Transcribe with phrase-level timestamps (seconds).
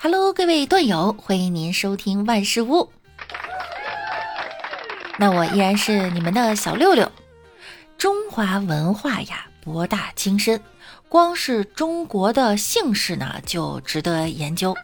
[0.00, 2.92] Hello，各位段友，欢迎您收听万事屋。
[5.18, 7.10] 那我依然是你们的小六六。
[7.98, 10.62] 中华文化呀，博大精深，
[11.08, 14.76] 光是中国的姓氏呢，就值得研究。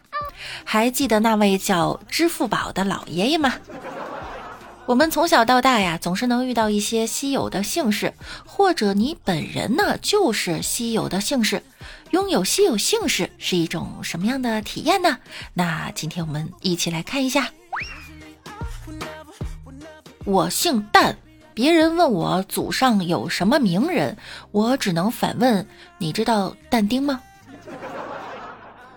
[0.65, 3.53] 还记得那位叫支付宝的老爷爷吗？
[4.85, 8.13] 我们从小到大呀，总是能遇到一些稀有的姓氏，
[8.45, 11.63] 或者你本人呢就是稀有的姓氏。
[12.15, 15.17] 拥有稀有姓氏是一种什么样的体验呢？
[15.53, 17.51] 那今天我们一起来看一下。
[20.23, 21.17] 我姓蛋，
[21.53, 24.15] 别人问我祖上有什么名人，
[24.51, 27.21] 我只能反问：你知道但丁吗？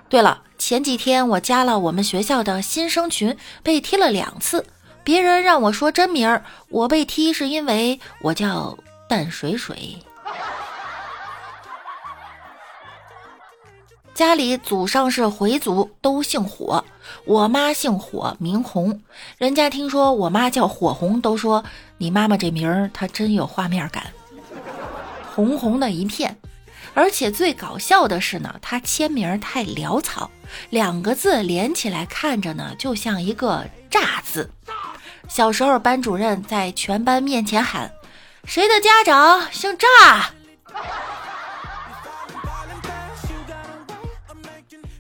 [0.09, 4.65] 对了，前几天我加了我们学校的新生群，被踢了两次。
[5.03, 8.79] 别人让我说真名儿，我被踢是因为我叫
[9.09, 9.99] 淡水水。
[14.19, 16.85] 家里祖上是回族，都姓火。
[17.25, 19.01] 我妈姓火，名红。
[19.37, 21.63] 人家听说我妈叫火红，都说
[21.99, 24.09] 你妈妈这名儿她真有画面感，
[25.37, 26.37] 红红的一片。
[26.95, 30.29] 而且最搞笑的是呢，她签名太潦草，
[30.69, 34.51] 两个字连起来看着呢，就像一个“炸”字。
[35.29, 37.93] 小时候班主任在全班面前喊
[38.45, 39.87] ：“谁的家长姓炸？”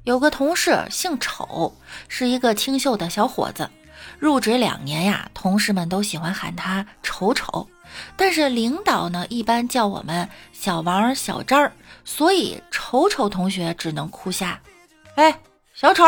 [0.09, 1.77] 有个同事姓丑，
[2.09, 3.69] 是一个清秀的小伙子。
[4.19, 7.69] 入职两年呀，同事们都喜欢喊他丑丑。
[8.17, 11.71] 但是领导呢，一般叫我们小王、小张儿，
[12.07, 14.59] 所以丑丑同学只能哭瞎。
[15.17, 15.39] 哎，
[15.75, 16.03] 小丑。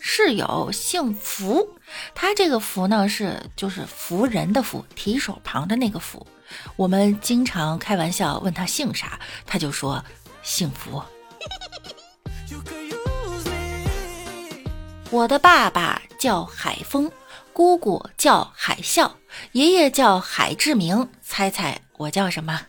[0.00, 1.76] 室友姓福，
[2.12, 6.26] 他这个福呢是就是福人的福，提手旁的那个福。
[6.76, 10.04] 我们经常开玩笑问他姓啥，他就说
[10.42, 11.02] 幸福。
[15.10, 17.10] 我的爸爸叫海峰，
[17.52, 19.10] 姑姑叫海啸，
[19.52, 21.08] 爷爷叫海志明。
[21.22, 22.60] 猜猜我叫什么？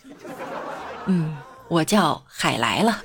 [1.05, 3.01] 嗯，我叫海来了。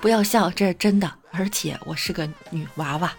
[0.00, 3.12] 不要笑，这是真的，而且我是个女娃娃。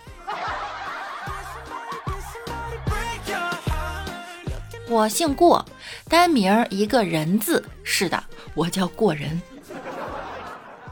[4.91, 5.65] 我姓过，
[6.09, 7.63] 单名一个人字。
[7.81, 8.21] 是的，
[8.53, 9.41] 我叫过人。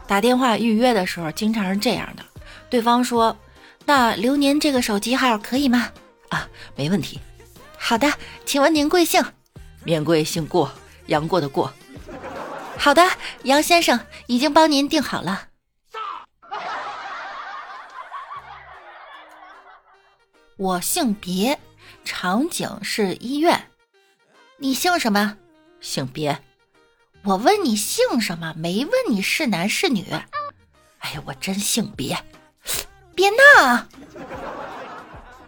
[0.06, 2.24] 打电话预约的时候，经常是这样的：
[2.70, 3.36] 对方说，
[3.84, 5.90] 那留您这个手机号可以吗？
[6.30, 7.20] 啊，没问题。
[7.76, 8.10] 好的，
[8.46, 9.22] 请问您贵姓？
[9.84, 10.72] 免贵姓过，
[11.08, 11.70] 杨过的过。
[12.78, 13.06] 好的，
[13.42, 15.48] 杨先生已经帮您订好了。
[20.56, 21.60] 我姓别，
[22.02, 23.62] 场景是医院。
[24.62, 25.38] 你姓什么？
[25.80, 26.38] 姓别。
[27.22, 30.04] 我问你姓什么，没问你是男是女。
[30.98, 32.14] 哎呀，我真姓别，
[33.14, 33.86] 别闹。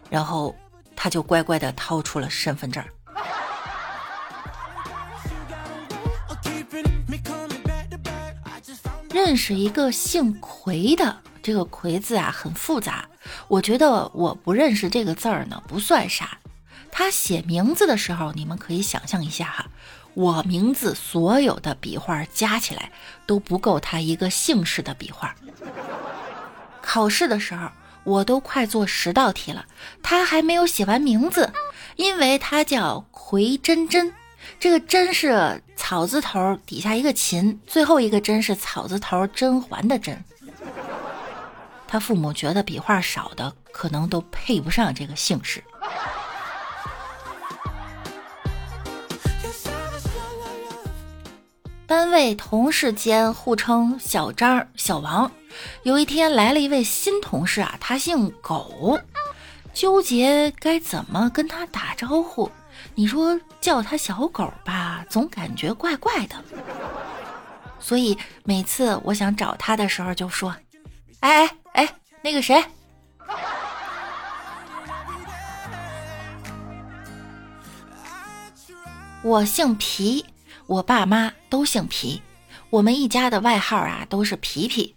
[0.09, 0.57] 然后
[0.97, 2.83] 他就乖乖的掏出了身份证。
[9.11, 13.07] 认识一个姓奎的，这个奎字啊很复杂。
[13.47, 16.39] 我觉得我不认识这个字儿呢，不算啥。
[16.95, 19.67] 他写名字的时候，你们可以想象一下哈，
[20.13, 22.93] 我名字所有的笔画加起来
[23.27, 25.35] 都不够他一个姓氏的笔画。
[26.83, 27.69] 考试的时候，
[28.05, 29.65] 我都快做十道题了，
[30.03, 31.51] 他还没有写完名字，
[31.97, 34.13] 因为他叫奎真真，
[34.61, 40.23] 这个真是草字头底下一个秦，最后一个真是草字头甄嬛的甄。
[41.89, 45.65] 他父母觉得笔画少的可能都配不上这个姓氏。
[51.93, 55.31] 单位同事间互称小张、小王。
[55.83, 58.99] 有一天来了一位新同事啊，他姓狗，
[59.75, 62.51] 纠结该怎么跟他打招呼。
[62.95, 66.37] 你说叫他小狗吧，总感觉怪怪的。
[67.79, 70.57] 所以每次我想找他的时候，就说
[71.21, 72.65] ：“哎哎哎，那个谁，
[79.23, 80.25] 我姓皮。”
[80.67, 82.23] 我爸妈都姓皮，
[82.71, 84.95] 我们一家的外号啊都是皮皮。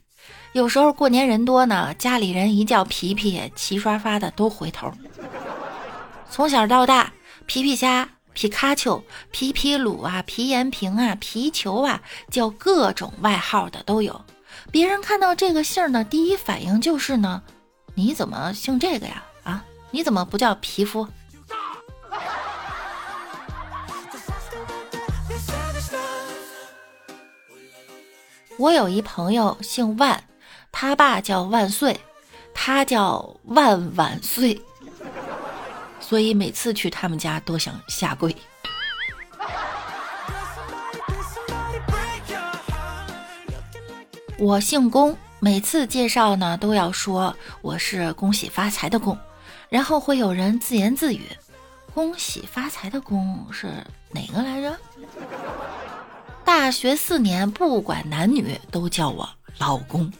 [0.53, 4.91] 有时候过年人多呢，家里人一叫皮皮，齐刷刷的都回头。
[6.29, 7.11] 从小到大，
[7.45, 14.19] 皮皮虾、皮卡丘、皮皮鲁啊、皮延平啊、皮球啊，叫各种外号的都有。
[14.71, 17.41] 别人看到这个姓呢，第一反应就是呢，
[17.93, 19.23] 你怎么姓这个呀？
[19.43, 21.05] 啊，你怎么不叫皮肤？
[28.57, 30.23] 我有一朋友姓万，
[30.71, 31.99] 他爸叫万岁，
[32.53, 34.61] 他叫万万岁，
[35.99, 38.33] 所以每次去他们家都想下跪。
[44.37, 49.17] 我姓龚，每次介绍呢都要说我是恭喜发财的恭，
[49.67, 51.27] 然后会有人自言自语
[51.93, 53.67] ：“恭喜发财的恭是
[54.11, 54.77] 哪个来着？”
[56.45, 59.27] 大学四年，不管男女，都叫我
[59.57, 60.13] 老公。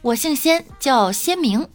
[0.00, 1.68] 我姓仙，叫仙明，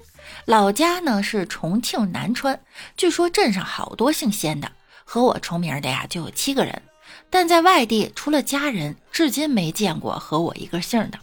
[0.45, 2.57] 老家呢是重庆南川。
[2.95, 4.71] 据说镇上好多姓仙的，
[5.03, 6.81] 和我重名的呀就有七个人。
[7.29, 11.19] 但在外地，除了家人，至今没见过和我一个姓的。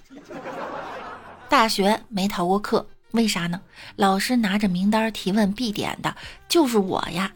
[1.48, 3.58] 大学没逃过课，为啥呢？
[3.96, 6.14] 老师拿着名单提问必点的
[6.46, 7.32] 就是我呀。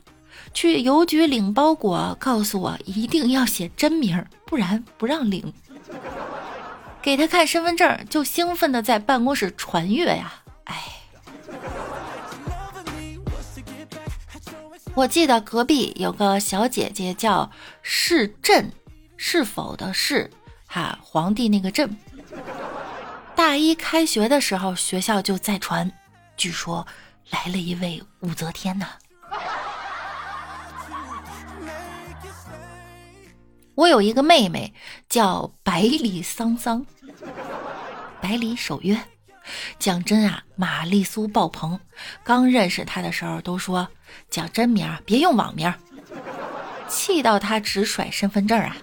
[0.54, 5.52] 去邮局领包裹，告诉我一定要写真名，不然不让领。
[7.00, 10.32] 给他看身份证，就兴奋的在办公室传阅呀！
[10.64, 10.76] 哎，
[14.94, 17.50] 我记得隔壁有个小姐姐叫
[17.82, 18.70] 是朕，
[19.16, 20.30] 是否的是，
[20.66, 21.96] 哈，皇帝那个朕。
[23.34, 25.90] 大一开学的时候，学校就在传，
[26.36, 26.86] 据说
[27.30, 28.86] 来了一位武则天呐。
[33.74, 34.74] 我有一个妹妹
[35.08, 36.84] 叫百里桑桑，
[38.20, 39.00] 百里守约。
[39.78, 41.80] 讲真啊，玛丽苏爆棚。
[42.22, 43.88] 刚认识她的时候都说
[44.28, 45.72] 讲真名，别用网名，
[46.88, 48.76] 气到她直甩身份证啊。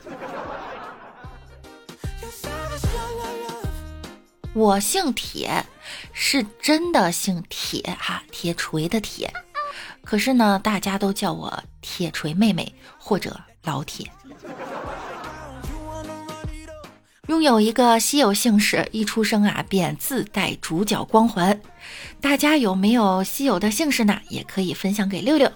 [4.53, 5.63] 我姓铁，
[6.11, 9.31] 是真的姓铁哈，铁锤的铁。
[10.03, 14.11] 可是呢，大家都叫我铁锤妹妹或者老铁。
[17.29, 21.61] 拥有一个稀有姓氏，一出生啊便自带主角光环。
[22.19, 24.19] 大家有没有稀有的姓氏呢？
[24.29, 25.51] 也可以分享给六六。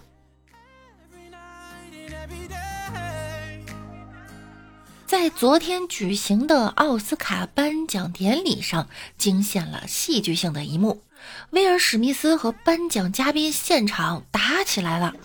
[5.07, 8.87] 在昨天举行的奥斯卡颁奖典礼上，
[9.17, 11.01] 惊现了戏剧性的一幕：
[11.49, 15.15] 威尔史密斯和颁奖嘉宾现场打起来了。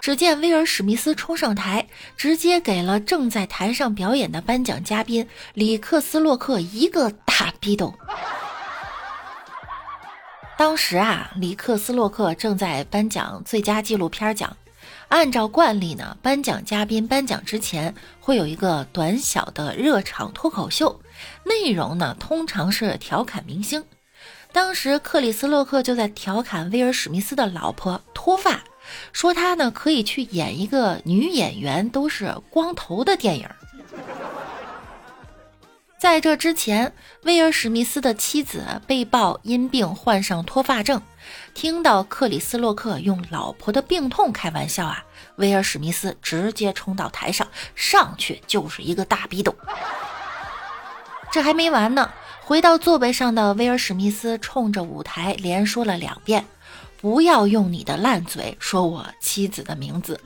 [0.00, 1.86] 只见威尔史密斯冲上台，
[2.16, 7.94] 直接给了正在台上表演的颁奖嘉宾里克斯洛克一个大逼斗。
[10.56, 14.56] 当时啊，里克斯洛克正在颁奖最佳纪录片奖。
[15.08, 21.00] 按照惯例呢，颁奖嘉宾颁奖之前会有一个短小的热场脱口秀，
[21.44, 23.84] 内容呢通常是调侃明星。
[24.52, 28.60] 当时克里斯洛克就在调侃威尔史密斯的老婆脱发。
[29.12, 33.48] 说他呢可以去演一个女演员都是光头的电影。
[35.98, 36.94] 在这之前，
[37.24, 41.02] 威尔史密斯的妻子被曝因病患上脱发症。
[41.54, 45.04] 听到克里斯洛克用老婆的病痛开玩笑啊，
[45.36, 49.52] 威尔史密斯直接冲到台上，上去就是一个大逼斗。
[51.32, 52.10] 这还没完呢，
[52.42, 56.46] 回到座位上的威尔史密斯冲着舞台连说了两遍。
[57.00, 60.20] 不要用你的烂嘴说我妻子的名字。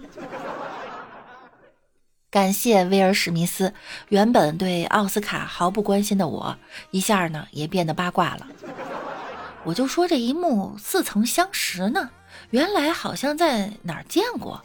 [2.30, 3.74] 感谢威尔史密斯，
[4.08, 6.56] 原本对奥斯卡毫不关心的我，
[6.90, 8.46] 一下呢也变得八卦了。
[9.64, 12.08] 我就说这一幕似曾相识呢，
[12.50, 14.62] 原来好像在哪儿见过。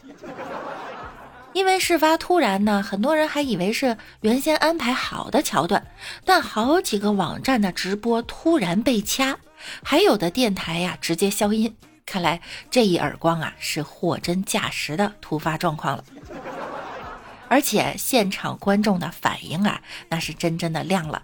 [1.52, 5.86] 因为事发突然呢，很多人还以为是原先安排好的桥段，
[6.24, 9.38] 但好几个网站的直播突然被掐，
[9.84, 11.76] 还有的电台呀直接消音。
[12.08, 12.40] 看来
[12.72, 16.04] 这一耳光啊，是货真价实的突发状况了，
[17.50, 21.22] 而且现场观众的反应啊，那是真真的亮了。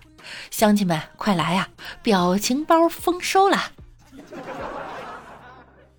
[0.52, 1.70] 乡亲们，快来呀，
[2.02, 3.72] 表情包丰收了！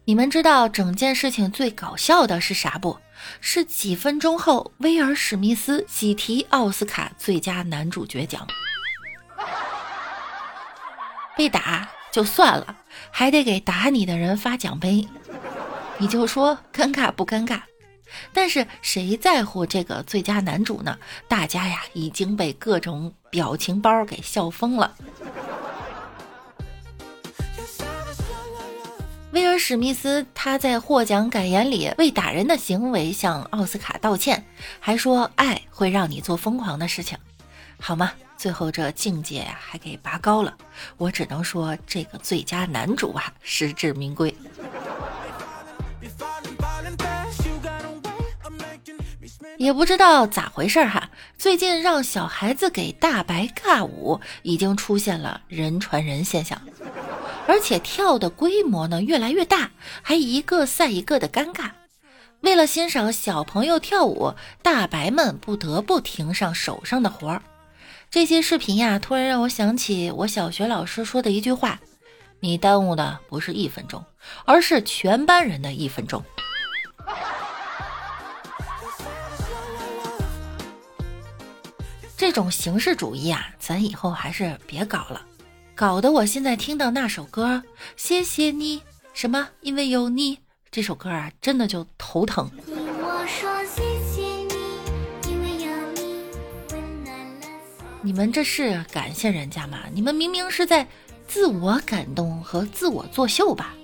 [0.04, 2.98] 你们知道整件事情最搞笑的是啥不？
[3.40, 8.46] 是几分钟后，威尔史密斯喜提奥斯卡最佳男主角奖，
[11.34, 11.88] 被打。
[12.14, 12.76] 就算了，
[13.10, 15.08] 还得给打你的人发奖杯，
[15.98, 17.62] 你就说尴尬不尴尬？
[18.32, 20.96] 但是谁在乎这个最佳男主呢？
[21.26, 24.94] 大家呀已经被各种表情包给笑疯了。
[29.32, 34.46] 威尔史密斯他在获奖感言里为打人的行为向奥斯卡道歉，
[34.78, 37.18] 还说爱会让你做疯狂的事情，
[37.86, 38.10] 好吗？
[38.38, 40.56] 最后这境界呀，还给拔高了。
[40.96, 44.34] 我只能说，这个最佳男主啊，实至名归。
[49.58, 56.58] 也不知道咋回事哈，最近让小孩子给大白尬舞，已经出现了人传人现象，
[57.46, 61.72] 而且跳的规模呢越来越大，还一个赛一个的尴尬。
[62.40, 67.42] 为了欣赏小朋友跳舞，大白们不得不停上手上的活儿。
[68.14, 71.80] 这些视频呀，突然让我想起我小学老师说的一句话
[72.38, 74.04] ：“你耽误的不是一分钟，
[74.44, 76.22] 而是全班人的一分钟。”
[82.16, 85.20] 这种形式主义啊，咱以后还是别搞了，
[85.74, 87.64] 搞得我现在听到那首歌
[87.96, 88.78] 《谢谢你》
[89.12, 90.38] 什么，因为有你
[90.70, 92.48] 这首歌啊，真的就头疼。
[92.68, 93.53] 我说
[98.04, 99.84] 你们这是感谢人家吗？
[99.94, 100.86] 你们明明是在
[101.26, 103.74] 自我感动和自我作秀吧？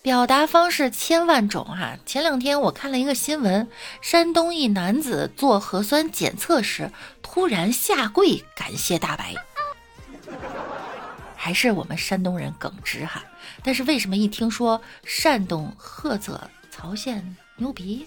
[0.00, 1.98] 表达方式千万种哈。
[2.06, 3.68] 前两天我看了一个新闻，
[4.00, 6.90] 山东一男子做核酸检测时
[7.20, 9.34] 突然下跪感谢大白。
[11.36, 13.22] 还是我们山东人耿直哈。
[13.62, 18.06] 但是为什么一听说山东菏泽曹县牛逼？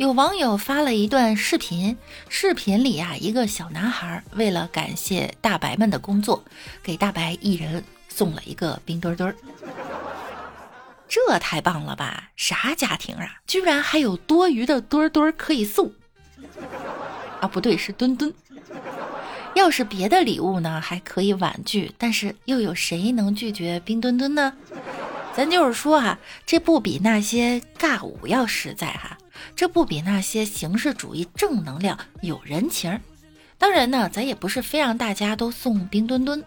[0.00, 1.94] 有网友发了一段视频，
[2.30, 6.42] 视频里啊，一个小男孩为了感谢大白们的工作，
[6.82, 9.36] 给大白一人送了一个冰墩墩儿。
[11.06, 12.30] 这太棒了吧！
[12.34, 15.92] 啥家庭啊，居然还有多余的墩墩可以送？
[17.42, 18.32] 啊，不对，是墩墩。
[19.52, 24.54] 要是别的礼物呢，还可以婉拒，但是又有谁能拒绝冰墩墩呢？
[25.34, 29.16] 咱就是说哈，这不比那些尬舞要实在哈。
[29.56, 33.00] 这不比那些形式主义正能量有人情？
[33.56, 36.44] 当然呢，咱也不是非让大家都送冰墩墩，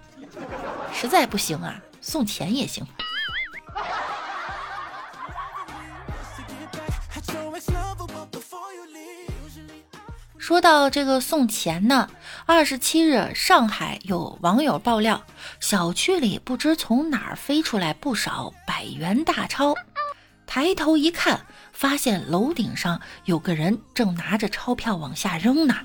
[0.93, 2.85] 实在不行啊，送钱也行。
[10.37, 12.09] 说到这个送钱呢，
[12.45, 15.23] 二十七日，上海有网友爆料，
[15.61, 19.73] 小区里不知从哪儿飞出来不少百元大钞，
[20.45, 21.45] 抬头一看。
[21.71, 25.75] 发现楼顶上有个人正拿着钞票往下扔呢。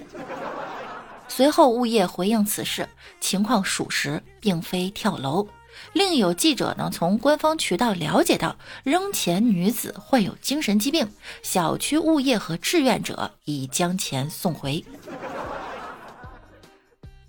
[1.29, 2.87] 随后物业回应此事
[3.21, 5.49] 情况属实，并非跳楼。
[5.95, 11.11] 另有记者呢从官方渠道了解到，扔钱女子患有精神疾病，
[11.43, 14.85] 小区物业和志愿者已将钱送回。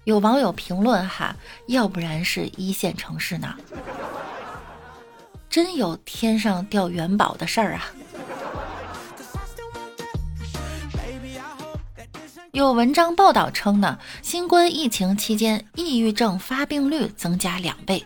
[0.05, 1.35] 有网友评论哈，
[1.67, 3.55] 要不然是一线城市呢，
[5.49, 7.85] 真有天上掉元宝的事儿啊！
[12.51, 18.03] 有文章报道称呢，新冠疫情期间，抑郁症发病率增加两倍。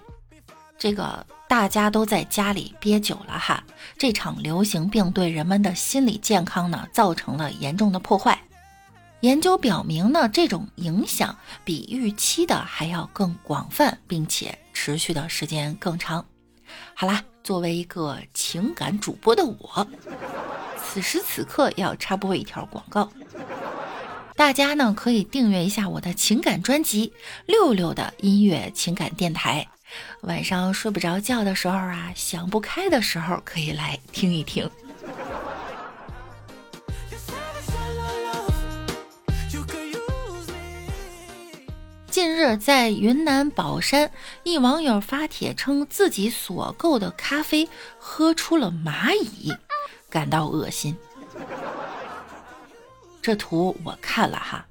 [0.78, 3.64] 这个大家都在家里憋久了哈，
[3.98, 8.43] 这场流行病对人们的心理健康呢，造成了严重的破坏。
[9.24, 16.26] 研究表明呢，这种影响比预期的还要更广泛，并且持续的时间更长。
[16.94, 19.88] 好啦，作为一个情感主播的我，
[20.78, 23.10] 此时此刻要插播一条广告。
[24.36, 27.08] 大家呢可以订阅一下我的情感专辑
[27.46, 29.66] 《六六的音乐情感电台》，
[30.28, 34.70] 晚上睡不着觉的时候啊，想不开的时候可以来听一听。
[42.24, 44.10] 近日，在云南保山，
[44.44, 47.68] 一网友发帖称自己所购的咖啡
[48.00, 49.54] 喝出了蚂蚁，
[50.10, 50.96] 感到恶心。
[53.22, 54.66] 这图我看了哈，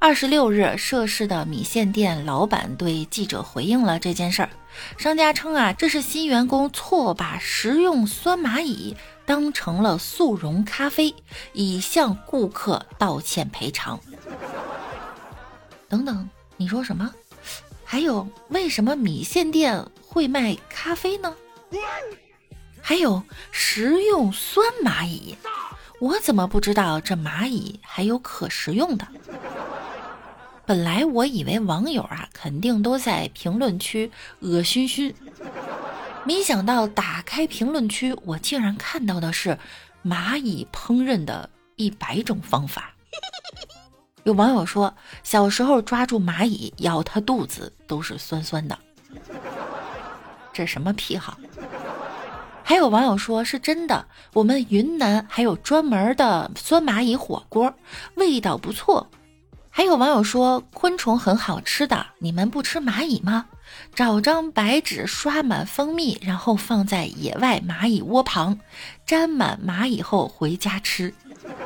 [0.00, 4.50] 二十六日，涉事的米线店老板对记者回应了这件事儿。
[4.98, 11.14] 商家称啊，这是新员工错把食用酸蚂蚁当成了速溶咖啡，
[11.52, 14.00] 已向顾客道歉赔偿。
[15.88, 17.12] 等等，你说什么？
[17.84, 21.34] 还有，为什么米线店会卖咖啡呢？
[22.80, 25.36] 还有食用酸蚂蚁？
[26.00, 29.06] 我怎么不知道这蚂蚁还有可食用的？
[30.64, 34.10] 本来我以为网友啊肯定都在评论区
[34.40, 35.14] 恶熏熏，
[36.24, 39.56] 没想到打开评论区，我竟然看到的是
[40.04, 42.95] 蚂蚁烹饪的一百种方法。
[44.26, 44.92] 有网友说，
[45.22, 48.76] 小时候抓住蚂蚁咬它肚子都是酸酸的，
[50.52, 51.38] 这什么癖好？
[52.64, 57.72] 还有网友说是真的，我们云南还有专门的酸蚂蚁火锅，
[58.16, 59.08] 味道不错。
[59.70, 63.46] 还有网友说昆虫很好吃的，你们不吃蚂蚁吗？
[63.94, 68.58] 找张白纸刷满蜂蜜，然后放在野外蚂蚁窝旁，
[69.06, 71.14] 沾满蚂蚁后回家吃。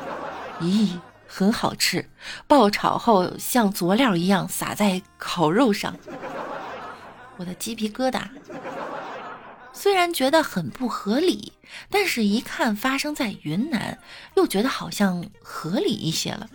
[0.61, 0.99] 咦，
[1.33, 2.09] 很好吃，
[2.45, 5.97] 爆炒后像佐料一样撒在烤肉上，
[7.37, 8.23] 我的鸡皮疙瘩。
[9.71, 11.53] 虽然觉得很不合理，
[11.89, 13.97] 但是一看发生在云南，
[14.35, 16.49] 又觉得好像合理一些了。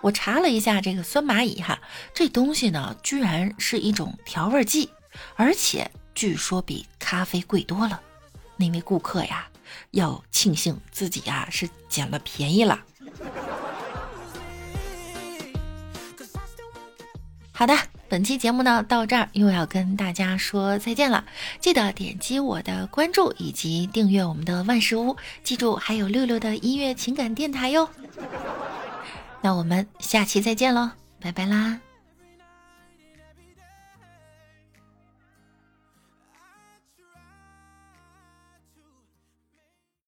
[0.00, 1.78] 我查了一下这个酸蚂蚁哈，
[2.12, 4.90] 这东西呢，居然是一种调味剂，
[5.36, 8.00] 而且据说比咖啡贵多了。
[8.56, 9.46] 那位顾客呀，
[9.92, 12.80] 要庆幸自己呀是捡了便宜了。
[17.52, 17.74] 好的。
[18.10, 21.26] 本期节目呢，到这儿又要跟大家说再见了。
[21.60, 27.86] 记得点击我的关注以及订阅我们的万事屋，记住还有六六的音乐情感电台哟。
[29.42, 31.78] 那我们下期再见喽，拜拜啦。